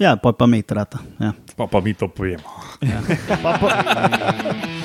[0.00, 0.98] Ja, pa pa metrata.
[1.20, 1.32] Ja.
[1.56, 2.48] Pa, pa mi to povemo.
[2.80, 3.04] Ja.
[3.42, 3.68] Pa, pa,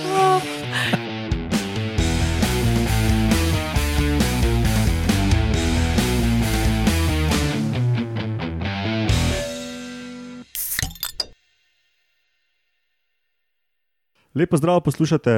[14.36, 15.31] Lepo zdrav, poslušate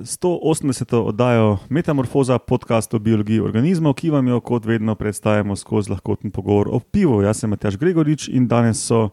[0.00, 0.96] 180.
[0.96, 6.68] oddajo Metamorfoza, podcast o biologiji organizmov, ki vam jo kot vedno predstavljamo skozi lahkoten pogovor
[6.70, 7.22] o pivu.
[7.22, 9.08] Jaz sem Matjaš Gregorič in danes so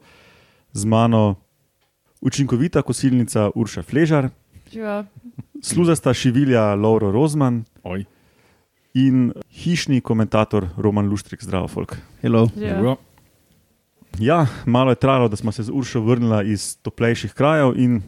[0.73, 1.35] z mano
[2.21, 4.29] učinkovita kosilnica Urša Fležar,
[4.71, 5.05] Živa.
[5.61, 8.05] sluzasta šivilja Lauro Rozman Oj,
[8.93, 11.43] in hišni komentator Roman Luštrik.
[11.43, 11.97] Zdravo, folk.
[12.21, 12.47] hello.
[12.55, 12.95] Dobro.
[14.19, 18.01] Ja, malo je trajalo, da smo se z Uršo vrnili iz toplejših krajev in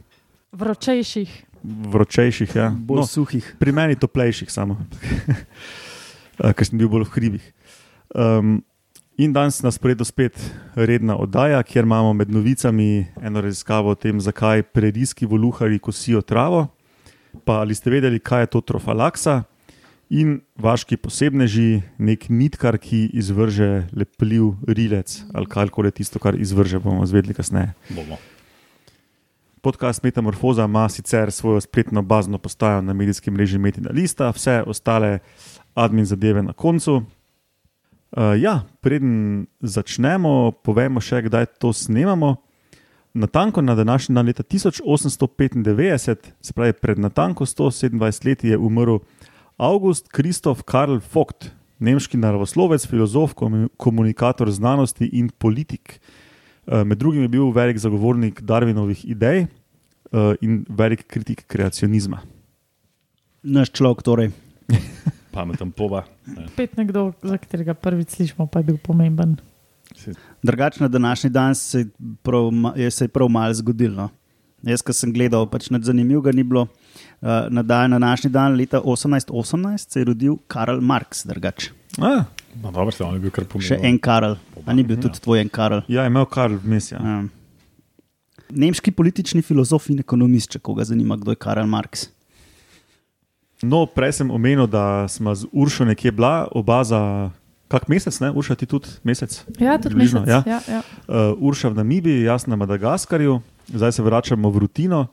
[0.54, 1.46] Vročejših.
[1.64, 2.56] vročejših.
[2.56, 2.70] Ja.
[2.70, 3.08] Bolj no.
[3.08, 3.56] suhih.
[3.60, 4.78] Pri meni toplejših samo,
[6.42, 7.44] Eh, ker sem bil bolj v hribih.
[8.18, 8.64] Um,
[9.22, 10.34] in danes nas predo spet
[10.74, 16.68] redna oddaja, kjer imamo med novicami eno raziskavo o tem, zakaj preriski voluhari kosijo travo.
[17.46, 19.44] Pa ali ste vedeli, kaj je to trofalaksa
[20.10, 26.82] in vaški posebneži, nek nitkar, ki izvrže lepljiv rilec ali karkoli je tisto, kar izvrže,
[26.82, 27.74] bomo zvedeli kasneje.
[27.94, 28.18] Bomo.
[29.64, 35.20] Podcast Metamorfoza ima sicer svojo spletno bazno postajo na medijskem mreži Metina Lista, vse ostale
[35.74, 36.96] admin zadeve na koncu.
[36.96, 37.04] Uh,
[38.42, 42.36] ja, preden začnemo, povemo še, kdaj to snemamo.
[43.14, 49.00] Natanko na današnji dan leta 1895, se pravi pred natanko 127 leti, je umrl
[49.58, 56.02] August Kristof Karl Vogt, nemški naravoslovec, filozof, komu- komunikator znanosti in politik.
[56.02, 56.23] Uh,
[56.66, 59.48] Med drugim je bil velik zagovornik Darwinovih idej
[60.14, 62.22] uh, in velik kritik kreacionizma.
[63.44, 64.32] Naš človek, torej.
[65.36, 66.06] Pameten pova.
[66.30, 66.48] Ne.
[66.54, 69.36] Spet nekdo, za katerega prvič slišimo, pa je bil pomemben.
[70.44, 71.88] Drugače na današnji dan se je
[72.24, 73.96] prav, je se je prav malo zgodilo.
[73.96, 74.10] No.
[74.64, 76.70] Jaz, ki sem gledal, pač nič zanimivega ni bilo.
[77.20, 81.74] Uh, na, dan, na današnji dan, leta 1818, se je rodil Karl Marx, drugače.
[82.00, 82.24] Ah,
[82.62, 83.80] No, dobro, se on je bil kar pomemben.
[83.80, 85.82] Še en Karl, a ni bil tudi tvoj en Karl.
[85.88, 86.92] ja, imel Karl vmes.
[86.92, 87.00] Ja.
[87.02, 87.30] Um,
[88.54, 92.08] nemški politični filozof in ekonomist, če koga zanima, kdo je Karl Marx.
[93.64, 97.32] No, prej sem omenil, da smo z Uršo nekje bila, oba za
[97.72, 98.30] kak mesec, ne?
[98.30, 99.40] Urša ti tudi mesec.
[99.58, 100.46] Ja, tudi Približno, mesec.
[100.46, 100.60] ja.
[100.60, 100.82] Ja, ja.
[101.08, 103.40] Uh, Urša v Namibiji, jaz na Madagaskarju,
[103.74, 105.08] zdaj se vračamo v rutino.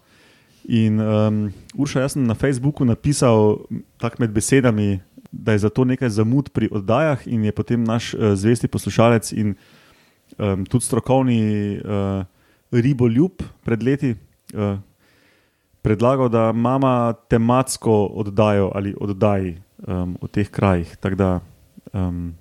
[0.68, 1.38] In um,
[1.78, 3.62] Urša, jaz sem na Facebooku napisal
[3.96, 5.00] tako med besedami,
[5.32, 9.54] da je zato nekaj zamud pri oddajah, in je potem naš uh, zvesti poslušalec in
[10.38, 11.40] um, tudi strokovni
[11.78, 12.24] uh,
[12.70, 14.14] riboljub pred leti
[14.54, 14.78] uh,
[15.82, 20.96] predlagal, da imamo tematsko oddajo ali oddaji um, o teh krajih.
[20.96, 21.40] Tako da
[21.92, 22.34] um,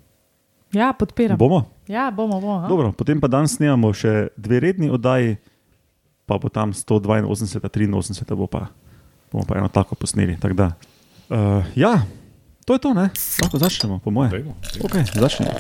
[0.74, 1.38] ja, podpiram.
[1.38, 1.66] bomo.
[1.88, 2.68] Ja, bomo, bomo.
[2.68, 5.38] Dobro, potem pa danes snemamo še dve redni oddaji,
[6.26, 8.68] pa bo tam 182, 83, bo pa,
[9.32, 10.38] bomo pa eno tako posneli.
[10.38, 10.72] Tak da,
[11.30, 11.96] uh, ja,
[12.70, 13.10] to je to, ne?
[13.42, 14.32] lahko začnemo, po mojem.
[14.32, 14.86] Dajmo, dajmo.
[14.86, 15.52] Okay, začnemo.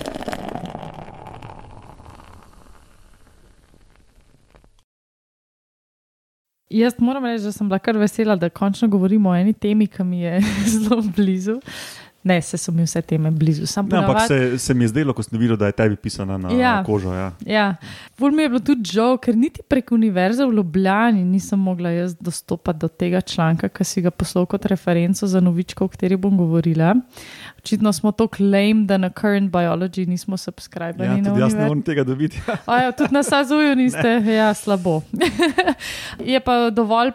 [6.69, 10.05] Jaz moram reči, da sem bila kar vesela, da končno govorimo o eni temi, ki
[10.05, 10.37] mi je
[10.75, 11.57] zelo blizu.
[12.29, 13.65] Ne, se so mi vse teme blizu.
[13.65, 15.95] Sam Ne, ampak ponavadi- se, se mi je zdelo, ko sem videl, da je tebi
[15.97, 16.83] pisana na Ja.
[16.83, 17.09] kožo.
[17.11, 17.31] Ja.
[17.43, 17.75] Ja,
[18.19, 22.13] bolj mi je bilo tudi žal, ker niti prek univerze v Ljubljani nisem mogla jaz
[22.15, 26.37] dostopati do tega članka, ki si ga poslal kot referenco za novičko, o kateri bom
[26.37, 26.95] govorila.
[27.57, 31.17] Očitno smo to claim, da na current biology nismo subskrbeni.
[31.17, 32.37] Ja, tudi jaz ne morem tega dobiti.
[32.67, 35.01] A Ja, tudi na Sazuju niste, ja, slabo.
[36.25, 37.11] je pa dovolj,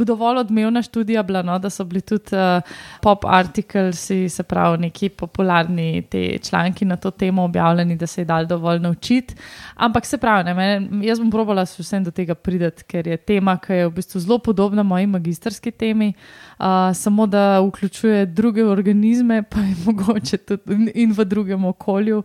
[0.00, 2.62] dovolj odmevna študija bila, no, da so bili tudi uh,
[3.00, 6.04] pop artikelsi, se pravi, neki popularni
[6.42, 9.34] članki na to temo objavljeni, da se je dal dovolj naučiti.
[9.74, 13.58] Ampak se pravi, ne, jaz bom probala s vsem do tega prideti, ker je tema,
[13.58, 16.12] ki je v bistvu zelo podobna moji magistrski temi,
[16.58, 22.22] uh, samo da vključuje druge organizme, pa je mogoče tudi in- in v drugem okolju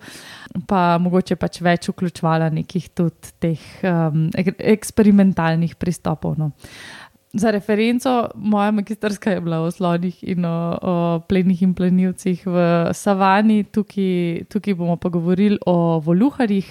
[0.68, 6.35] pa mogoče pač več vključovala nekih tudi teh um, ek eksperimentalnih pristopov.
[6.40, 6.52] No.
[7.34, 10.96] Za referenco, moja magistrska je bila o slonih in o, o
[11.28, 16.68] plenih in plenilcih v savani, tukaj, tukaj bomo pa govorili o voluharjih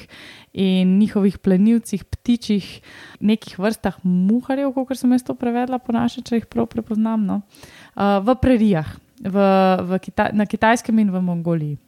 [0.53, 2.81] in njihovih plenilcih, ptičih,
[3.21, 7.41] nekih vrstah muharjev, kot sem jaz to prevedla po naše, če jih prav prepoznam, no.
[7.97, 9.47] uh, v prerijah, v,
[9.81, 11.79] v Kita na kitajskem in v Mongoliji.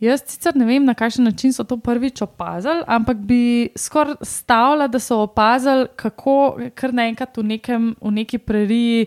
[0.00, 4.88] Jaz sicer ne vem, na kakšen način so to prvič opazili, ampak bi skoraj stavila,
[4.88, 9.06] da so opazili, kako kar naenkrat v, nekem, v neki preriji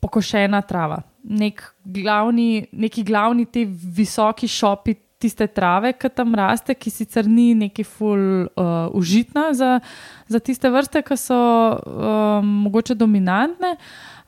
[0.00, 1.02] pokošena trava.
[1.24, 7.50] Nek glavni, neki glavni ti visoki šopi tiste trave, ki tam raste, ki sicer ni
[7.58, 9.78] neki ful uh, užitna za,
[10.30, 11.38] za tiste vrste, ki so
[11.74, 13.74] um, mogoče dominantne,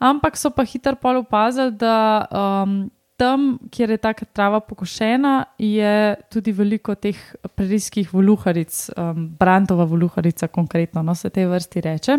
[0.02, 2.80] ampak so pa hitro pol opazili, da um,
[3.20, 7.18] tam, kjer je ta trava pokošena, je tudi veliko teh
[7.56, 12.18] prerijskih voluharic, um, brantova voluharica, konkretno, no se te vrsti reče.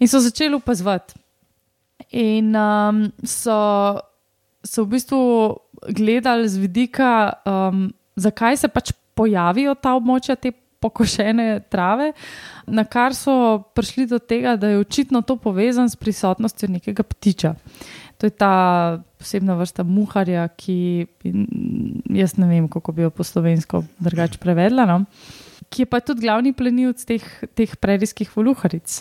[0.00, 1.16] In so začeli opazovati.
[2.20, 3.56] In um, so,
[4.64, 5.20] so v bistvu
[5.96, 7.12] gledali z vidika,
[7.48, 12.12] um, zakaj se pač pojavijo ta območja, te pokošene trave,
[12.66, 17.54] na kar so prišli do tega, da je očitno to povezano s prisotnostjo nekega ptiča.
[18.20, 21.06] To je ta posebna vrsta muharja, ki
[22.12, 24.84] jaz ne vem, kako bi jo po slovensko drugače prevedla.
[24.84, 24.98] No?
[25.72, 27.24] Ki je pa tudi glavni plenilc teh,
[27.56, 28.98] teh prerijskih voluharic.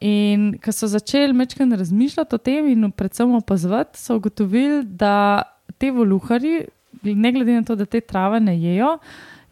[0.00, 5.44] In ko so začeli mečkaj razmišljati o tem, in predvsem opazovati, so ugotovili, da
[5.76, 6.62] te voluhari,
[7.04, 8.96] ne glede na to, da te trave ne jejo,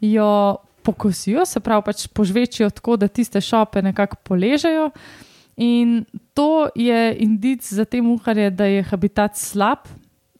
[0.01, 0.29] jo
[0.83, 4.89] pokosijo, se pravi, pač požvečijo tako, da tiste šope nekako poležejo.
[5.55, 9.87] In to je indic za te muharje, da je habitat slab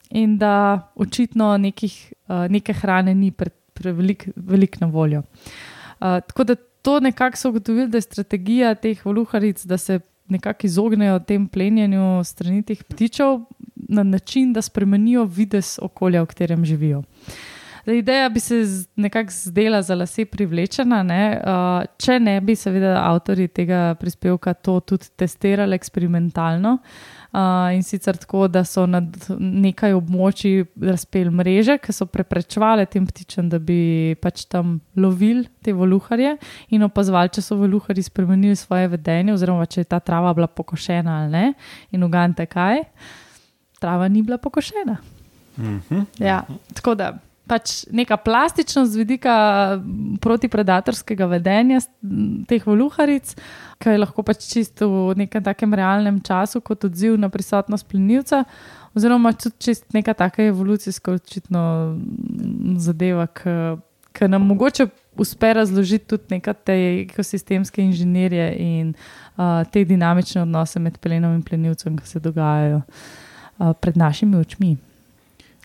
[0.10, 5.20] in da očitno nekih, uh, neke hrane ni prevelik pre velik na voljo.
[5.20, 10.68] Uh, tako da to nekako so ugotovili, da je strategija teh voluharic, da se nekako
[10.68, 13.40] izognejo tem plenjenju strani teh ptičev
[13.76, 17.00] na način, da spremenijo vides okolja, v katerem živijo.
[17.00, 17.06] Uh,
[17.84, 18.56] Zdaj, ideja bi se
[18.96, 21.24] nekako zdela za lase privlečena, ne?
[21.44, 26.78] uh, če ne bi, seveda, avtori tega prispevka to tudi testirali eksperimentalno.
[27.34, 29.02] Uh, in sicer tako, da so na
[29.40, 35.74] nekaj območij razpeli mreže, ki so preprečevali tem ptičem, da bi pač tam lovili te
[35.76, 36.38] voluharje
[36.72, 41.20] in opazovali, če so voluharji spremenili svoje vedenje, oziroma če je ta trava bila pokošena
[41.20, 41.44] ali ne.
[41.92, 42.86] In ugante kaj?
[43.84, 44.98] Trava ni bila pokošena.
[45.58, 46.06] Mm -hmm.
[46.20, 46.44] ja,
[46.74, 47.12] tako da
[47.48, 49.36] pač neka plastičnost z vidika
[50.24, 51.82] protipredatorskega vedenja
[52.48, 53.34] teh voluharic,
[53.84, 58.44] ki je lahko pač čisto v nekem takem realnem času kot odziv na prisotnost plenilca,
[58.96, 61.64] oziroma tudi čist neka taka evolucijska očitno
[62.80, 64.88] zadeva, ki nam mogoče
[65.20, 71.44] uspe razložiti tudi neka te ekosistemske inženirje in uh, te dinamične odnose med plenom in
[71.44, 74.78] plenilcem, ki se dogajajo uh, pred našimi očmi.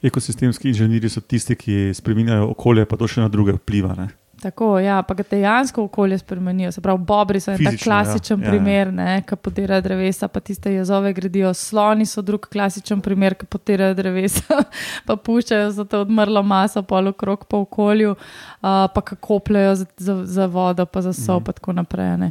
[0.02, 3.96] Ekosistemski inženirji so tisti, ki spremenjajo okolje, pa to še na druge vpliva.
[3.98, 4.08] Ne?
[4.38, 6.72] Tako, ja, pa ga dejansko okolje spremenijo.
[6.72, 8.50] Se pravi, bobri so en klasičen ja.
[8.50, 9.22] primer, ja, ja.
[9.26, 11.50] ki potirajo drevesa, pa tiste jezove gradijo.
[11.54, 14.62] Sloni so drug klasičen primer, ki potirajo drevesa,
[15.08, 19.86] pa puščajo za to odmrlo maso, polo krok po okolju, uh, pa kako kopljajo za,
[19.96, 21.44] za, za vodo, pa za so, mhm.
[21.44, 22.16] pa tako naprej.
[22.22, 22.30] Ne.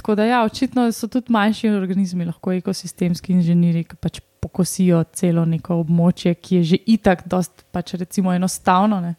[0.00, 5.44] Tako da, ja, očitno so tudi manjši organizmi, lahko ekosistemski inženirji, ki pač pokosijo celo
[5.46, 8.98] neko območje, ki je že itak, dost, pač recimo enostavno.
[9.00, 9.14] Ne?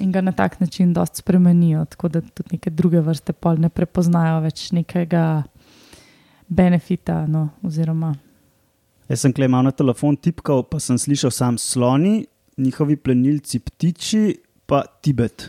[0.00, 3.68] In ga na tak način dosta spremenijo, tako da tudi neke druge vrste pol ne
[3.68, 5.42] prepoznajo več nekega
[6.48, 7.24] benefita.
[7.26, 8.14] No, oziroma...
[9.08, 12.26] Jaz sem klemal na telefon, tipkal, pa sem slišal sam sloni,
[12.60, 14.24] njihovi plenilci, ptiči,
[14.68, 15.48] pa Tibet.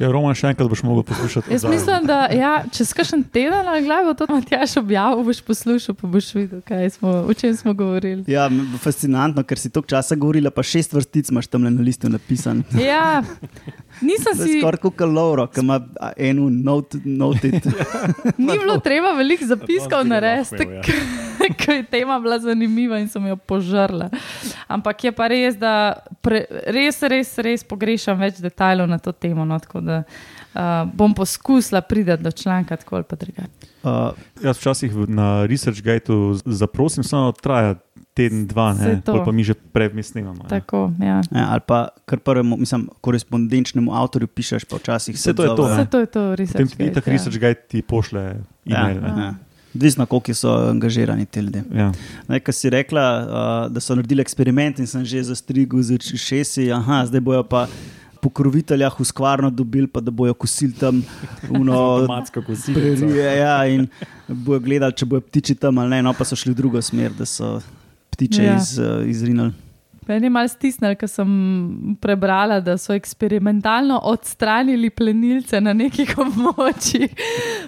[0.00, 1.52] Ja, Roman, še enkrat boš mogel poslušati.
[1.52, 5.94] Jaz mislim, da ja, čez kakšen teden ali kaj bo to Matjaš objavil, boš poslušal,
[5.98, 6.62] pa boš videl,
[6.94, 8.24] smo, o čem smo govorili.
[8.32, 8.46] Ja,
[8.80, 12.62] fascinantno, ker si toliko časa govorila, pa šest vrstic imaš tam na listu napisan.
[12.80, 13.20] Ja,
[14.00, 14.62] nisem si.
[14.62, 15.82] Skoraj kot Lauro, ki ima
[16.16, 16.48] eno
[17.04, 17.68] notit.
[18.40, 20.64] Ni bilo treba veliko zapiskov narediti,
[21.60, 24.08] ker je tema bila zanimiva in sem jo požrla.
[24.68, 25.74] Ampak je pa res, da
[26.24, 29.44] pre, res, res, res pogrešam več detajlov na to temo.
[29.44, 29.60] No,
[29.90, 33.68] da uh, bom poskusila priti do članka tako ali drugače.
[33.82, 33.90] Uh,
[34.44, 37.74] jaz včasih na ResearchGateu zaprosim, samo traja
[38.14, 40.34] teden, dva, ne, pa mi že prevmisnimo.
[40.48, 41.20] Tako, ja.
[41.30, 45.68] Ja, ali pa kar prvemu, mislim, korespondenčnemu avtorju pišeš, pa včasih se to je to.
[45.68, 46.74] Vse to je to, ResearchGate.
[46.74, 47.12] Potem ti tako ja.
[47.12, 48.20] ResearchGate ti pošle
[48.66, 49.00] e-mail.
[49.02, 49.34] Ja, ja.
[49.74, 51.62] Odvisno, koliko so angažirani ti ljudje.
[51.74, 51.92] Ja.
[52.26, 57.04] Kaj si rekla, uh, da so naredili eksperiment in sem že zastrigel z šesi, aha,
[57.06, 57.68] zdaj bojo pa
[58.22, 61.02] pokrovitelja Huskvarno dobili, pa da bojo kosili tam
[61.48, 63.14] avtomatsko kosilo.
[63.16, 63.88] Ja, in
[64.28, 67.14] bojo gledali, če bojo ptiči tam ali ne, no pa so šli v drugo smer,
[67.16, 67.58] da so
[68.14, 68.56] ptiče ja.
[68.56, 69.52] iz, uh, izrinili.
[70.10, 71.28] Meni je malo stisnil, ker sem
[72.02, 77.14] prebrala, da so eksperimentalno odstranili plenilce na nekih območjih.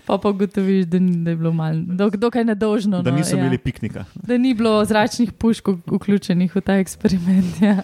[0.09, 3.02] Pa pa ugotoviš, da, da je bilo malo, dok, dokaj nedožno.
[3.02, 3.44] Da no, niso ja.
[3.44, 4.04] imeli piknika.
[4.14, 7.62] Da ni bilo zračnih pušk vključenih v ta eksperiment.
[7.62, 7.78] Ja.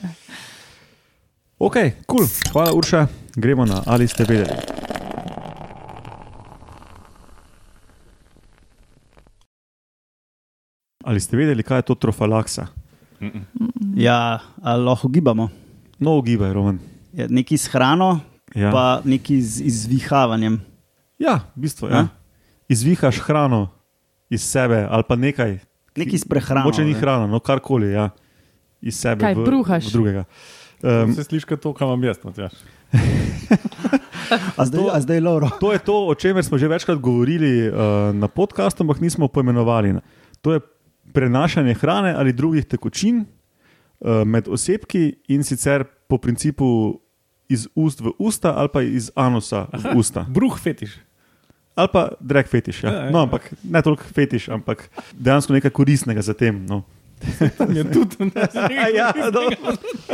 [1.58, 2.26] Ok, cool.
[2.52, 3.06] hvala, Urša.
[3.34, 4.54] Gremo na ali ste vedeli.
[11.00, 12.66] Ali ste vedeli, kaj je to trofalaksa?
[13.94, 15.48] Ja, ali lahko gibamo?
[15.98, 16.78] No, gibaj, Roman.
[17.12, 18.20] Ja, Nekaj s hrano,
[18.54, 18.70] Ja.
[18.72, 20.60] pa nekaj z izvihavanjem.
[21.18, 21.88] Ja, v bistvu.
[21.88, 22.08] Ja.
[22.68, 23.68] Izvihaš hrano
[24.30, 25.58] iz sebe ali pa nekaj.
[25.96, 26.64] Nekaj s prehrano.
[26.64, 27.92] Moče ni hrana, no karkoli.
[27.92, 28.10] Ja.
[28.80, 29.84] Iz sebe Kaj, v, bruhaš?
[29.84, 30.24] v drugega.
[30.78, 32.52] Um, Se sliši kot to, kar imam jaz, Matjaš.
[34.56, 35.48] A zdaj, a zdaj Lauro.
[35.60, 37.74] to je to, o čemer smo že večkrat govorili uh,
[38.12, 39.94] na podkastu, ampak nismo poimenovali.
[40.40, 40.60] To je
[41.12, 47.00] prenašanje hrane ali drugih tekočin uh, med osebki in sicer po principu
[47.48, 50.26] iz ust v usta ali pa iz anusa v usta.
[50.28, 51.00] Bruh fetiš.
[51.74, 52.84] Ali pa drag fetiš.
[52.84, 52.90] Ja.
[52.90, 53.22] Ja, ja, No, ja.
[53.24, 56.66] ampak ne toliko fetiš, ampak dejansko nekaj koristnega za tem.
[56.66, 56.82] No.
[57.76, 58.30] Je tudi
[58.98, 59.40] ja, no.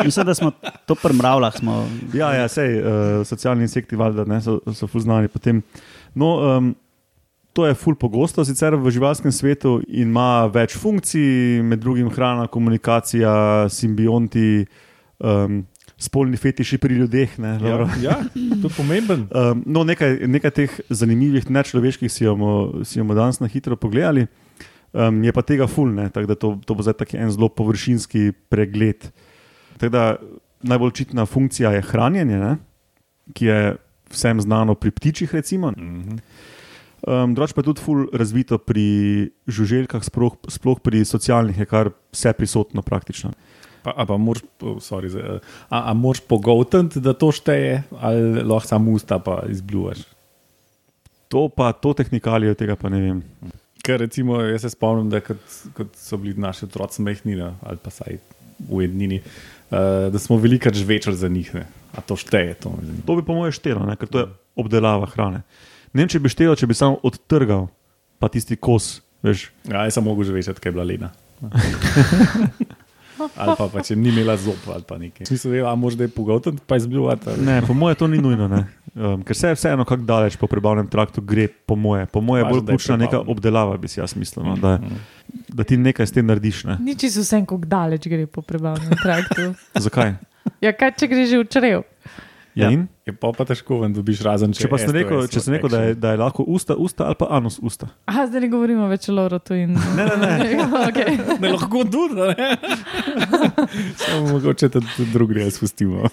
[0.05, 0.53] Mislim, da smo
[0.87, 1.59] to premravljali.
[1.59, 1.89] Smo...
[2.15, 5.29] ja, ja, sej, uh, socialni insekti valjda, ne, so, so ful znani.
[5.29, 5.63] Potem.
[6.15, 6.75] No, um,
[7.53, 12.49] to je ful pogosto, sicer v živalskem svetu in ima več funkcij, med drugim hrana,
[12.51, 14.67] komunikacija, simbionti,
[15.23, 15.63] um,
[16.01, 17.37] spolni fetiši pri ljudeh.
[17.39, 17.55] Ne.
[17.63, 19.29] Ja, ja, to je pomemben.
[19.31, 24.27] Um, no, nekaj, nekaj teh zanimivih, nečloveških si bomo, si bomo danes na hitro pogledali.
[24.95, 29.09] Um, je pa tega fulne, tako da to, to bo zdaj en zelo površinski pregled.
[29.79, 30.05] Tako da
[30.63, 32.57] najbolj očitna funkcija je hranjenje, ne?
[33.35, 33.77] ki je
[34.13, 35.35] vsem znano pri ptičih.
[35.35, 35.73] Recimo.
[35.73, 36.19] Mhm.
[37.05, 41.91] Um, Drugač pa je tudi ful razvito pri žuželjkah, sploh, sploh pri socialnih, je kar
[42.15, 43.35] vse prisotno praktično.
[43.85, 44.41] Pa, a pa moraš,
[44.81, 45.11] sorry,
[45.69, 50.07] a, a moraš pogotniti, da to šteje, ali lahko samo usta pa izbljuvaš.
[51.29, 53.21] To pa, to tehnikalijo tega pa ne vem.
[53.85, 55.41] Ker recimo, jaz se spomnim, da kot,
[55.77, 58.17] kot so bili naši otroci mehni no, ali pa saj
[58.65, 61.51] v jednini, uh, da smo velikrat žvečali za njih.
[61.55, 61.67] Ne.
[61.93, 62.55] A to šteje?
[62.65, 62.73] To.
[63.07, 63.99] To bi po mojem štelo, ne?
[64.01, 65.45] ker to je obdelava hrane.
[65.93, 67.69] Ne vem, če bi štelo, če bi samo odtrgal,
[68.19, 69.03] pa tisti kos.
[69.25, 71.13] Veš, ja, jaz sem mogel žvečati, kaj je bila lena.
[73.41, 75.29] ali pa, pa če ni imela zob ali pa nekaj.
[75.29, 77.37] Smisel je, a moraš da je pogotniti, pa izbljuvati.
[77.45, 78.49] ne, po mojem to ni nujno.
[78.49, 78.65] ne.
[78.95, 82.07] Um, ker se je vseeno, kako daleč po prebavnem traktu gre, po mojem.
[82.13, 84.47] Po mojem je bolj da ključna neka obdelava, bi si jaz mislil.
[84.47, 84.79] No, da,
[85.49, 86.65] da ti nekaj s tem narediš.
[86.71, 86.79] Ne.
[86.81, 89.51] Nič so vsem, kako daleč gre po prebavnem traktu.
[89.87, 90.15] Zakaj?
[90.63, 91.83] Ja, kaj če gre že v črev?
[91.83, 92.23] Ja.
[92.55, 92.71] Ja.
[92.71, 92.87] In?
[93.03, 94.63] Je pa, pa težko, ven dobiš razen če.
[94.65, 97.19] Če pa sem rekel, če sem rekel da, je, da je lahko usta, usta ali
[97.19, 97.89] pa anus usta.
[98.07, 99.75] Aha, zdaj ne govorimo več o Lorotu in.
[99.99, 100.69] Ne, ne, ne.
[100.89, 101.19] okay.
[101.43, 102.55] Ne lahko tudi, a ne.
[103.99, 106.07] Samo mogoče tudi drugi res spustimo.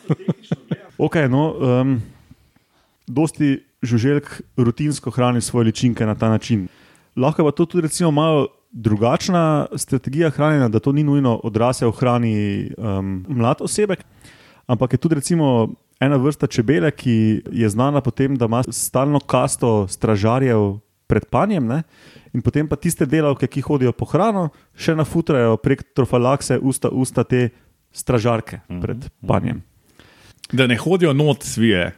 [0.98, 1.94] Ok, no, um,
[3.12, 6.68] dosti žuželjk rutinsko hrani svoje ličinke na ta način.
[7.16, 12.72] Lahko pa to tudi recimo malo drugačna strategija hranjenja, da to ni nujno odrasel hrani
[12.78, 14.04] um, mlad osebek,
[14.68, 19.20] ampak je tudi recimo ena vrsta čebele, ki je znana po tem, da ima stalno
[19.20, 21.68] kasto stražarjev pred panjem.
[21.68, 21.84] Ne?
[22.34, 27.28] In potem pa tiste delavke, ki hodijo po hrano, še nafutrajo prek trofalakse, usta, usta
[27.28, 27.50] te
[27.92, 29.62] stražarke pred panjem.
[30.52, 31.92] Da ne hodijo not svije,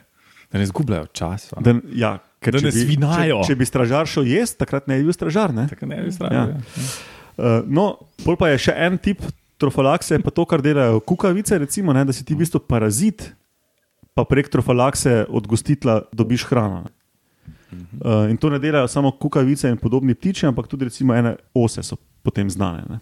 [0.53, 1.57] da ne zgubljajo časa.
[1.65, 2.11] Da, ja,
[2.43, 3.41] ker Da ne bi- svinajo.
[3.43, 5.53] Če, če bi stražar šel jesti, takrat ne bi bil stražar.
[5.55, 5.65] Ne?
[5.71, 6.31] Tako ne bi strah.
[6.31, 6.43] Ja.
[6.53, 6.89] Ja.
[7.33, 7.85] Uh, no,
[8.21, 9.23] pol pa je še en tip
[9.57, 13.31] trofalakse, pa to, kar delajo kukavice, recimo, ne, da si ti v bistvu parazit,
[14.13, 16.83] pa prek trofalakse od gostitla dobiš hrano.
[17.73, 21.81] Uh, in to ne delajo samo kukavice in podobni ptiči, ampak tudi recimo ene ose
[21.81, 22.85] so potem znane.
[22.85, 22.99] Ne.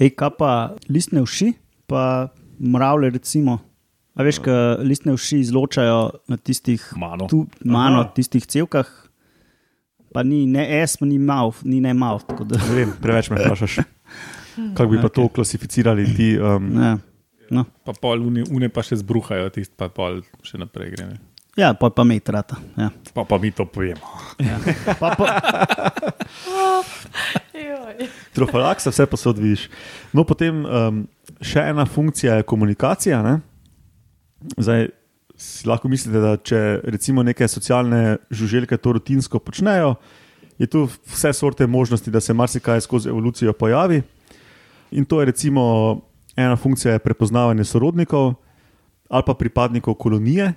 [0.00, 0.52] Ej, kaj pa
[0.88, 1.52] listne uši,
[1.90, 3.58] pa mravlje, recimo.
[4.18, 7.26] A veš, kaj listne uši izločajo na tistih Mano.
[7.26, 8.10] Tu, mano, Aha.
[8.10, 8.88] tistih cevkah,
[10.10, 12.26] pa ni ne S, ni mouth, ni ne mouth.
[12.26, 13.78] tako da- Ne vem, preveč me vprašaš.
[14.74, 16.34] Kako bi pa to klasificirali ti?
[16.34, 16.98] Um, Ja,
[17.50, 17.64] no.
[17.84, 21.06] Pa pol une, une pa še zbruhajo, tisti pa pol še naprej gre.
[21.06, 21.18] ne.
[21.56, 22.58] ja pa, pa metrata.
[22.76, 22.90] Ja.
[23.14, 24.02] Pa, pa mi to povemo.
[24.98, 25.26] Pa, pa,
[28.32, 29.68] Trofalaksa, vse posod vidiš.
[30.12, 31.00] No, potem um,
[31.40, 33.22] še ena funkcija je komunikacija.
[33.22, 33.38] Ne?
[34.56, 34.88] Zdaj,
[35.66, 39.96] lahko mislite, da če recimo neke socialne žuželke to rutinsko počnejo,
[40.58, 44.02] je tu vse sorte možnosti, da se marsikaj skozi evolucijo pojavi.
[44.90, 45.64] In to je recimo
[46.36, 48.34] ena funkcija je prepoznavanje sorodnikov
[49.08, 50.52] ali pa pripadnikov kolonije,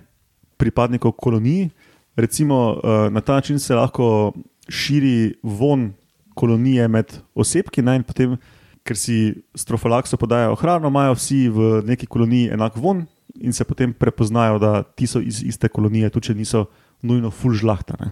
[0.58, 1.70] pripadnikov koloniji.
[2.16, 4.34] Recimo eh, na ta način se lahko
[4.70, 5.94] širi von
[6.34, 8.36] kolonije med osebki, ne, in potem,
[8.84, 13.94] ker si strofalakso podajajo hrano, imajo vsi v neki koloniji enak von in se potem
[13.94, 16.66] prepoznajo, da ti so iz iste kolonije, tudi če niso
[17.02, 18.12] nujno full žlahtane.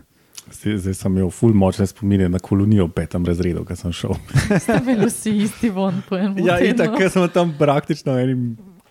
[0.49, 4.15] Zdaj, zdaj sem imel ful močne spomine na kolonijo v petem razredu, ko sem šel.
[4.63, 8.45] Ste imeli vsi isti von po enem Ja, in tako smo tam praktično v enem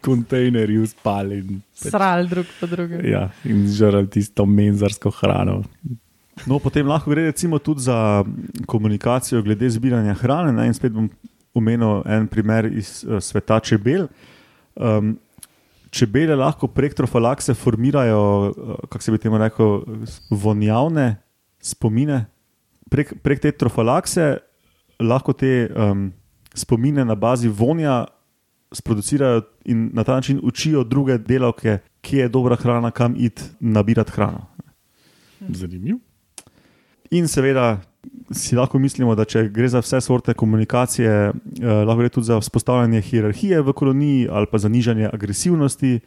[0.05, 1.41] kontejnerju spali.
[1.43, 3.03] In, Sral drug po drugem.
[3.07, 5.63] ja, in žrali tisto menzarsko hrano.
[6.47, 8.23] No, potem lahko gre recimo tudi za
[8.67, 10.53] komunikacijo glede zbiranja hrane.
[10.55, 10.69] Ne?
[10.71, 11.09] In spet bom
[11.59, 14.07] omenil en primer iz uh, sveta čebel.
[14.77, 15.17] Um,
[15.91, 19.81] čebele lahko prek trofalakse formirajo, eh, kako se bi temu rekel,
[20.31, 21.17] vonjavne
[21.61, 22.27] spomine.
[22.91, 24.37] Prek, prek te trofalakse
[25.01, 26.13] lahko te um,
[26.55, 28.07] spomine na bazi vonja
[28.73, 34.13] sproducirajo in na ta način učijo druge delavke, kje je dobra hrana, kam iti nabirati
[34.13, 34.47] hrano.
[35.49, 35.97] Zanimiv.
[37.11, 37.81] In seveda
[38.31, 42.41] si lahko mislimo, da če gre za vse vrste komunikacije, eh, lahko gre tudi za
[42.41, 46.01] vzpostavljanje hierarhije v koloniji ali pa za nižanje agresivnosti eh,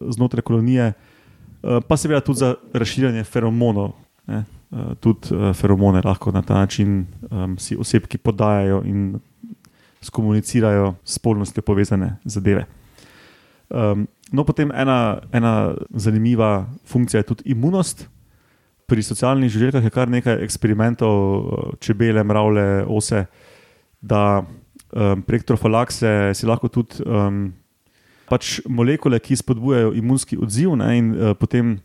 [0.00, 3.92] znotraj kolonije, eh, pa seveda tudi za razširjanje feromonov.
[4.26, 4.44] Ne.
[4.68, 9.18] Eh, tudi eh, feromone lahko na ta način um, si osebki podajajo in
[10.00, 12.66] skomunicirajo s spolnostjo povezane zadeve.
[13.70, 18.08] Um, no, potem ena, ena zanimiva funkcija je tudi imunost.
[18.88, 23.26] Pri socialnih žuželkah je kar nekaj eksperimentov, eh, čebele, mravlje, ose,
[24.00, 27.50] da um, prek trofalakse si lahko tudi um,
[28.30, 31.76] pač molekule, ki spodbujajo imunski odziv, ne, in uh, potem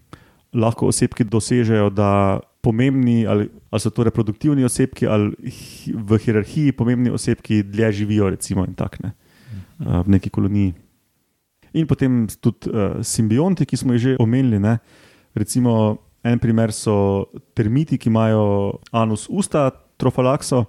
[0.53, 5.33] lahko osebki dosežejo, da pomembni, ali, ali so to reproduktivni osebki, ali
[5.91, 9.13] v hierarhiji pomembni osebki dlje živijo, recimo, in tako ne,
[9.83, 10.71] uh, v neki koloniji.
[11.73, 14.61] In potem tudi uh, simbionti, ki smo jih že omenili.
[14.61, 14.77] Ne?
[15.33, 20.65] Recimo, en primer so termiti, ki imajo anus usta, trofalakso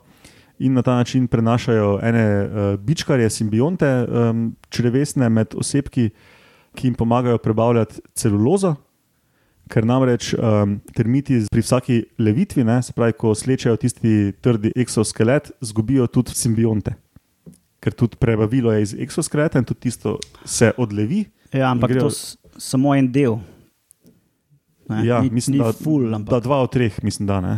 [0.59, 6.11] in na ta način prenašajo ene uh, bičkarje, simbionte, um, črevesne med osebki,
[6.75, 8.75] ki jim pomagajo prebavljati celulozo.
[9.71, 15.51] Ker namreč um, termiti pri vsaki levitvi, ne, se pravi, ko slečejo tisti trdi eksoskelet,
[15.65, 16.93] zgubijo tudi simbionte.
[17.81, 21.25] Ker tudi prebavilo je iz eksoskeleta in tudi tisto se odlevi.
[21.53, 23.39] Ja, ampak grejo- to je samo en del.
[24.89, 27.55] Ne, Ja, ni, mislim, ni da, ful, da ampak, dva od treh, mislim, da ne.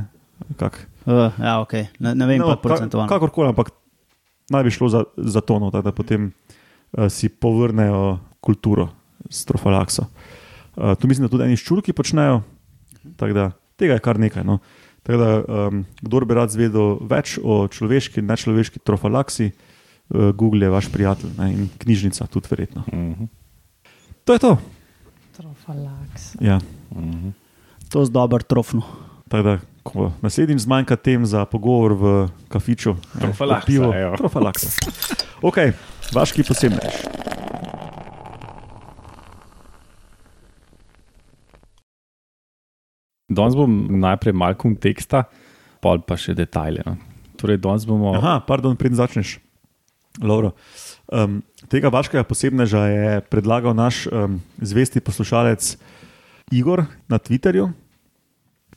[0.61, 0.78] Kak?
[1.06, 1.87] uh, ja, okay.
[1.99, 3.09] ne, ne vem, no, pa procentualno.
[3.09, 3.73] ka, kakorkoli, ampak
[4.52, 8.90] naj bi šlo za, za to, no, tako da potem uh, si povrnejo kulturo
[9.30, 10.06] s trofalakso.
[10.76, 12.42] Uh, tu mislim, da tudi eni ščurki počnejo,
[13.16, 13.47] tako da
[13.80, 14.45] tega je kar nekaj.
[14.47, 14.61] No.
[15.06, 20.66] Tako da, um, kdor bi rad zvedel več o človeški in nečloveški trofalaksi, uh, Google
[20.66, 22.87] je vaš prijatelj ne, in knjižnica tudi verjetno.
[22.92, 23.31] Mhm.
[24.27, 24.57] To je to.
[25.37, 26.35] Trofalaks.
[26.42, 26.59] Ja.
[26.94, 27.35] Mhm.
[27.90, 28.83] To je dober trofno.
[29.29, 32.05] Tako da, ko naslednjič zmanjka tem za pogovor v
[32.49, 33.90] kafiču, ne, Trofalaksa, pivo.
[34.18, 34.70] Trofalaksa.
[35.42, 35.59] Ok,
[36.14, 36.94] vaški posebnež.
[43.27, 45.27] Danes bom najprej malo konteksta,
[45.83, 46.87] pol pa še detajle.
[46.87, 46.94] No.
[47.37, 48.14] Torej, danes bomo.
[48.14, 49.40] Aha, pardon, preden začneš.
[50.22, 50.55] Lovro.
[51.11, 55.75] Um, tega vaškega posebneža je predlagal naš um, zvesti poslušalec
[56.50, 57.70] Igor na Twitterju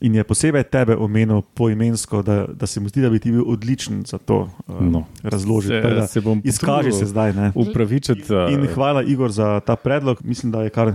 [0.00, 3.44] in je posebej tebe omenil poimensko, da, da se mu zdi, da bi ti bil
[3.46, 5.04] odličen za to um, No.
[5.22, 5.76] razložiti.
[6.00, 7.32] Se- se bom Izkaži se zdaj.
[7.32, 7.52] Ne?
[7.54, 8.32] Upravičiti.
[8.50, 10.18] In eh, hvala, Igor, za ta predlog.
[10.24, 10.92] Mislim, da je kar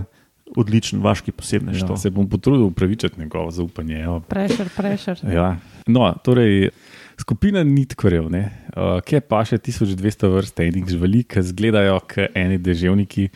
[0.56, 1.80] odličen vaški posebnež.
[1.80, 1.96] Ja, to.
[1.96, 4.00] se bom potrudil upravičiti njegovo zaupanje.
[4.00, 4.20] evo.
[4.20, 5.20] Prešer, prešer.
[5.24, 5.56] Ja.
[5.86, 6.70] No, torej,
[7.16, 12.58] skupina nitkorjev, ne, uh, ki pa še 1200 vrst enih živali, ki izgledajo kot eni
[12.58, 13.28] deževniki,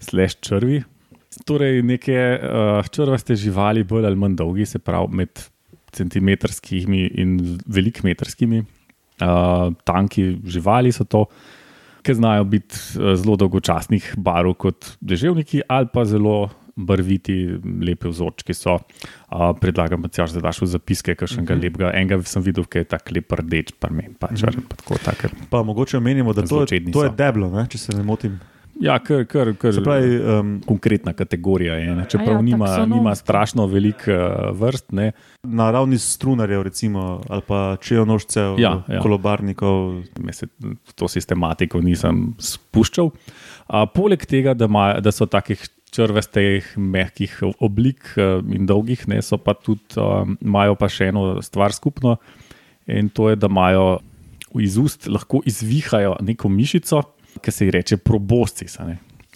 [0.00, 0.82] slash črvi.
[1.44, 5.42] Torej, neke uh, črvaste živali, bolj ali manj dolgi, se pravi med
[5.92, 8.62] centimetrskimi in velikmetrskimi.
[9.22, 11.26] Uh, tanki živali so to,
[12.02, 17.34] ki znajo biti uh, zelo dolgočasnih barv kot deževniki, ali pa zelo barviti,
[17.84, 18.78] lepe vzorčki so.
[19.28, 21.60] Uh, predlagam, da si daš v zapiske, kakšnega uh Mhm.
[21.60, 21.64] -huh.
[21.64, 21.90] lepega.
[21.94, 24.42] Enega sem videl, ki je tako lep rdeč, pa meni pač.
[24.42, 24.60] Uh -huh.
[24.68, 25.28] pa tako, tako.
[25.50, 28.40] Pa mogoče omenimo, da to, Zločedni to je deblo, ne, če se ne motim.
[28.82, 31.94] Ja, kar, kar, kar, Se pravi, um, konkretna kategorija je.
[31.94, 32.06] Ne?
[32.10, 32.96] Čeprav A ja, nima, taksonomsko.
[32.98, 34.92] nima strašno veliko uh, vrst.
[34.92, 35.12] Ne?
[35.42, 39.00] na ravni strunarjev, recimo, ali pa čejonožcev, Ja, ja.
[39.02, 40.02] kolobarnikov.
[40.30, 43.10] Se v to sistematiko nisem spuščal.
[43.66, 49.20] A, poleg tega, da, ma, da so takih črvestih, mehkih oblik eh, in dolgih, ne,
[49.22, 52.16] so pa tudi, um, imajo pa še eno stvar skupno
[52.88, 53.98] in to je, da imajo
[54.62, 57.02] iz ust lahko izvihajo neko mišico,
[57.40, 58.78] ki se ji reče proboscis.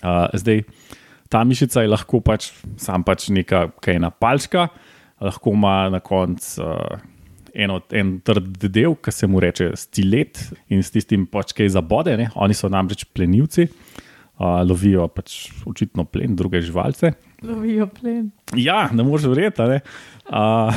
[0.03, 0.63] A, zdaj,
[1.33, 4.69] ta mišica je lahko pač sam pač neka kaj ena palčka,
[5.21, 6.63] lahko ima na koncu.
[6.63, 7.05] Uh,
[7.57, 12.13] eno, en trd del, ki se mu reče stilet, in s tistim pač kaj zabode.
[12.21, 12.29] Ne?
[12.37, 17.15] Oni so namreč plenilci, uh, lovijo pač očitno plen, druge živalce.
[17.47, 18.31] Lovijo plen.
[18.59, 19.63] Ja, ne moreš verjeti.
[19.71, 19.81] ne.
[20.27, 20.75] Uh,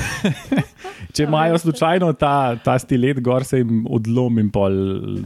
[1.15, 4.75] če imajo slučajno ta, ta stilet, gor se jim odlom in pol.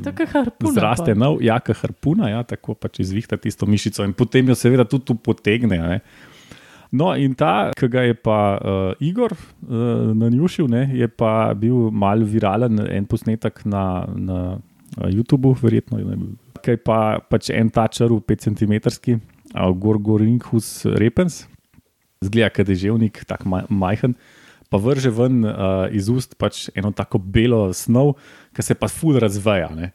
[0.03, 0.75] Harpuna.
[0.77, 5.09] Zraste nov, jaka harpuna, ja, tako pač izvihta tisto mišico in potem jo seveda tudi
[5.11, 5.79] tu potegne.
[5.79, 5.99] Ne.
[6.93, 11.89] No, in ta, ki ga je pa uh, Igor uh, nanjušil, ne, je pa bil
[11.89, 15.99] mal viralen en posnetek na, na uh, YouTubu, verjetno,
[16.63, 18.77] ki je pa, pač en ta črv, 5 cm,
[19.53, 21.43] Gorgorinkus repens,
[22.25, 24.15] zgleda, kot je ževnik, tako ma majhen.
[24.73, 28.15] Pa vrže ven uh, iz ust pač eno tako belo snov,
[28.57, 29.69] ki se pa ful razveja.
[29.77, 29.91] Ne?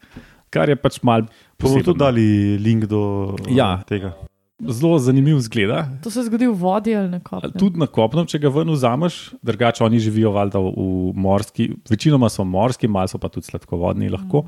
[0.54, 1.26] Kar je pač mal.
[1.58, 2.26] Bomo tudi dali
[2.62, 3.82] link do Ja.
[3.88, 4.14] tega.
[4.58, 5.70] Zelo zanimiv zgled.
[6.02, 7.52] To se zgodi v vodi ali na kopnem.
[7.58, 12.26] Tudi na kopnem, če ga ven vzameš, drugače oni živijo valjda v, v morski, večinoma
[12.30, 14.46] so morski, malo so pa tudi sladkovodni lahko.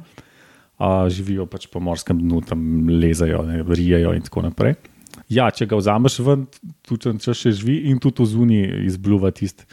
[0.81, 4.79] Uh, živijo pač po morskem dnu, tam lezajo, ne, rijejo in tako naprej.
[5.31, 6.49] Ja, če ga vzameš ven,
[6.87, 9.67] tudi če še živi in tudi v zuni izbluva tisti.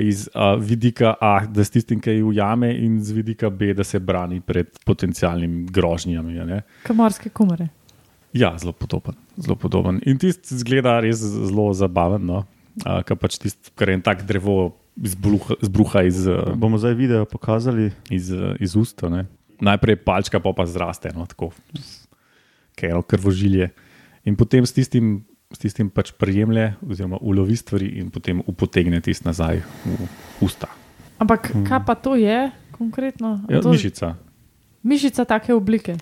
[0.00, 3.84] Iz uh, vidika A, da s tistim, ki je ujame, in z vidika B, da
[3.84, 6.38] se brani pred potencialnimi grožnjami.
[6.40, 6.62] a ne.
[6.88, 7.68] Kamorske kumare.
[8.32, 9.14] Ja, zelo podoben.
[9.36, 10.00] Zelo podoben.
[10.08, 12.46] In tisti zgleda res zelo zabaven, no?
[12.82, 17.28] kar pač tisti, kar je en tak drevo izbruha, izbruha iz, uh, Bomo zdaj video
[17.28, 17.92] pokazali.
[18.10, 19.12] iz, uh, iz usta.
[19.12, 19.26] Ne?
[19.60, 21.28] Najprej palčka, pa pa zraste, no?
[21.28, 21.52] tako,
[22.74, 23.70] kaj eno krvožilje.
[24.24, 29.26] In potem s tistim, s tistim pač prijemlje, oziroma ulovi stvari in potem upotegne tisti
[29.28, 30.08] nazaj v
[30.44, 30.70] usta.
[31.20, 33.38] Ampak kaj pa to je konkretno?
[33.48, 34.16] Ja, to, mišica.
[34.82, 35.96] mišica take oblike.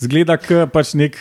[0.00, 1.16] Zgleda, kot pač nek,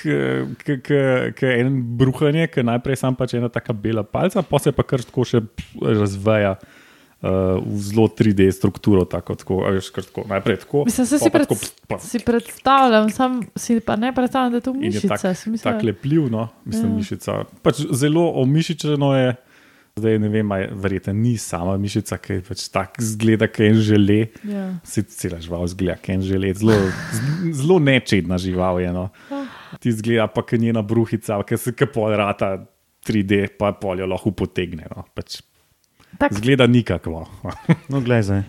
[0.64, 4.72] k- k- k en bruhanje, ki najprej sam pač ena taka bela palca, pa se
[4.72, 5.44] pa kar tako še
[5.82, 6.87] razveja uh,
[7.22, 9.06] v zelo 3D strukturo.
[9.06, 10.84] Tako, tako, a veš, kar tako, najprej tako.
[10.86, 14.62] Mislim, se si, pred, tako, pa, si predstavljam, sam si pa ne predstavljam, da je
[14.62, 15.18] to je mišica.
[15.18, 16.96] tak, si mislila- tak lepljiv, no, mislim, Ja.
[16.96, 17.44] mišica.
[17.62, 19.36] Pač zelo omišičeno je.
[19.98, 23.82] Zdaj ne vem, ali verjete, ni sama mišica, ki je pač tako zgleda, kot en
[23.82, 24.28] žele.
[24.46, 24.78] Ja.
[24.86, 26.54] Si cela žival zgleda, kot en žele.
[26.54, 26.76] Zelo,
[27.52, 28.94] zelo nečedna žival je.
[28.94, 29.10] No.
[29.80, 32.62] Ti zgleda pa, kot njena bruhica, ki se kapol rata
[33.02, 34.86] 3D, pa poljo lahko potegne.
[34.96, 35.02] No.
[35.16, 35.42] Pač
[36.18, 37.28] Tak, zgleda nikakvo.
[37.92, 38.44] No, glej zdaj.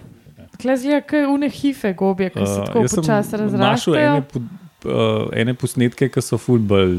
[0.57, 4.09] Klezija, kot une hife gobje, ki se Uh, tako sem počasi Našel razraščajo.
[4.09, 4.39] ene, po,
[4.85, 6.97] uh, ene posnetke, ki so fulbol,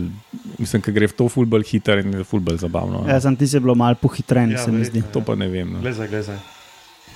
[0.57, 3.03] mislim, ki gre v to fulbol hiter in je fulbol zabavno.
[3.03, 4.99] Ja, sem ti se bilo malo pohitren, Ja, se mi zdi.
[4.99, 5.11] verjetno.
[5.11, 5.73] To pa ne vem.
[5.73, 5.79] No.
[5.79, 5.93] Glej
[6.23, 6.39] zdaj.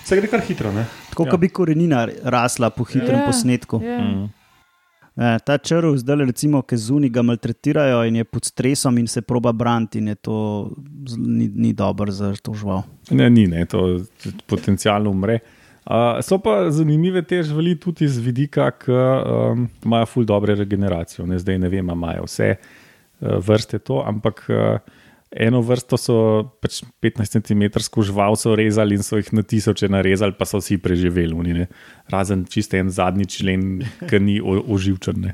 [0.03, 0.83] Se gre kar hitro, ne?
[1.09, 1.31] Tako, Ja.
[1.31, 3.79] kot bi korenina rasla po hitrem Ja, posnetku.
[3.79, 3.99] ja.
[3.99, 4.27] Mm.
[5.15, 9.21] E, ta črv, zdaj recimo, ki zunaj ga maltretirajo in je pod stresom in se
[9.21, 10.37] proba braniti, in je to
[11.17, 12.81] ni, ni dobro za to žival.
[13.11, 13.99] Ne, ni, ne, to
[14.47, 15.39] potencialno umre.
[15.83, 21.25] Uh, so pa zanimive te živali tudi z vidika, ki um, imajo ful dobre regeneracijo.
[21.27, 24.79] Ne, zdaj ne vem, imajo vse uh, vrste to, ampak uh,
[25.35, 26.15] eno vrsto so
[26.61, 27.63] pač 15 cm
[28.01, 31.67] žival so rezali in so jih na tisoče narezali, pa so vsi preživeli, oni, ne.
[32.09, 35.31] razen čiste en zadnji člen, ki ni oživčen.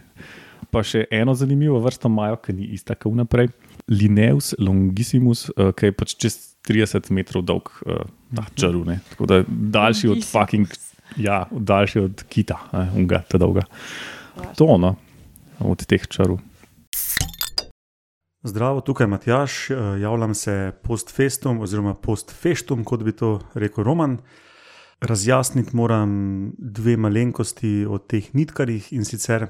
[0.70, 3.50] Pa še eno zanimivo vrsto imajo, ki ni ista kot naprej.
[3.90, 8.04] Lineus longissimus, uh, ki je pač čez 30 metrov dolg, uh,
[8.36, 8.84] ta črv.
[8.86, 9.00] ne.
[9.14, 10.70] Tako da daljši od fucking,
[11.18, 13.66] ja, daljši od kita, eh, unga, ta dolga.
[14.60, 14.94] To no,
[15.60, 16.38] od teh črv.
[18.43, 23.39] Zdravo, tukaj je Matjaš, eh, javljam se post festum oziroma post festum, kot bi to
[23.54, 24.17] rekel Roman.
[25.02, 29.47] Razjasniti moram dve malenkosti o teh nitkarjih in sicer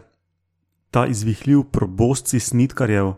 [0.92, 3.14] ta izvihljiv proboscis nitkarjev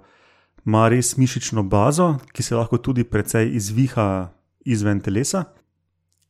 [0.66, 4.30] ima res mišično bazo, ki se lahko tudi precej izviha
[4.66, 5.44] izven telesa.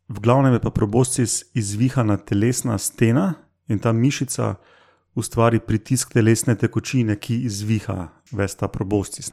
[0.07, 3.33] V glavnem je pa proboscis izvihana telesna stena
[3.67, 4.55] in ta mišica
[5.15, 9.31] ustvari pritisk telesne tekočine, ki izviha ves ta proboscis.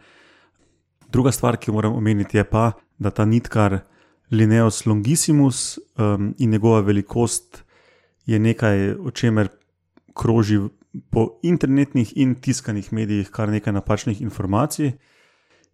[1.09, 3.81] Druga stvar, ki jo moram omeniti, je pa, da ta nitkar
[4.31, 7.63] Lineus longissimus um, in njegova velikost
[8.27, 9.49] je nekaj, o čemer
[10.15, 10.59] kroži
[11.11, 14.93] po internetnih in tiskanih medijih kar nekaj napačnih informacij.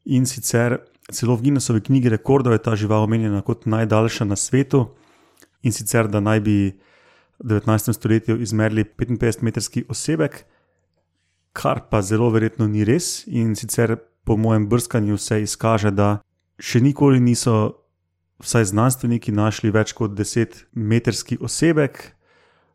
[0.05, 0.79] In sicer
[1.12, 4.87] celo v Guinnessovi knjigi rekordov je ta žival omenjena kot najdaljša na svetu,
[5.62, 6.57] in sicer da naj bi
[7.40, 7.92] 19.
[7.92, 10.44] stoletju izmerili 55-metrski osebek,
[11.53, 13.27] kar pa zelo verjetno ni res.
[13.27, 16.18] In sicer po mojem brskanju se izkaže, da
[16.59, 17.85] še nikoli niso,
[18.42, 22.03] vsaj znanstveniki, našli več kot 10-metrski osebek.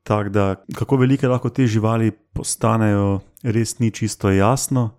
[0.04, 0.46] Tako da,
[0.76, 4.96] kako velike lahko te živali postanejo, res ni čisto jasno.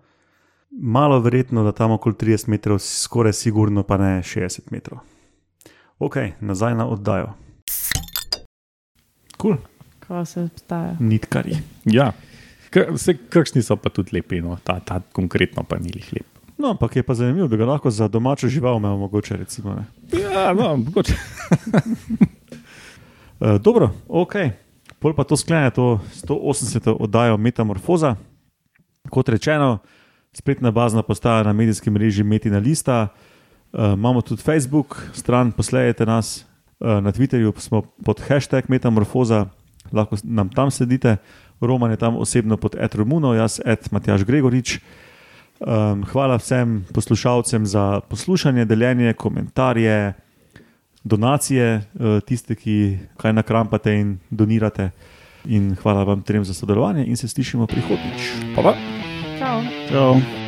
[0.71, 5.01] Malo verjetno, da tam okoli 30 metrov, skoraj sigurno pa ne 60 metrov.
[5.99, 7.33] Ok, nazaj na oddajo.
[9.41, 9.57] Kul, cool.
[10.07, 10.95] Ko se obstaja.
[10.99, 11.57] nitkari.
[11.89, 12.11] Ja,
[12.69, 14.57] vse kakšni so pa tudi lepi, no.
[14.63, 16.27] ta, ta konkretno pa ni lep.
[16.61, 19.37] No, ampak je pa zanimivo, da ga lahko za domačo žival imamo, mogoče.
[19.37, 19.85] Recimo, ne.
[20.21, 21.15] Ja, no, mogoče.
[23.39, 24.33] Uh, dobro, ok.
[24.99, 26.97] Pol pa to sklene to 180.
[26.99, 28.15] oddajo Metamorfoza.
[29.09, 29.79] Kot rečeno,
[30.33, 33.07] spletna bazna postaja na medijskem mreži Metina Lista.
[33.73, 36.45] Uh, imamo tudi Facebook, stran poslejete nas,
[36.81, 39.45] na Twitterju smo pod hashtag Metamorfoza,
[39.91, 41.17] lahko nam tam sledite.
[41.61, 44.79] Roman je tam osebno pod Ed Romuno, jaz Ed Matjaš Gregorič.
[45.61, 50.13] Um, hvala vsem poslušalcem za poslušanje, deljenje, komentarje,
[51.03, 54.89] donacije, uh, tiste, ki kaj nakrampate in donirate.
[55.45, 58.31] In hvala vam trem za sodelovanje in se slišimo prihodnjič.
[58.55, 58.75] Pa pa.
[59.39, 59.61] Čau.
[59.89, 60.40] Čau.